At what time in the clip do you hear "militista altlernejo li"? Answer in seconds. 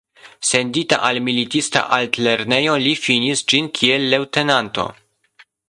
1.27-2.95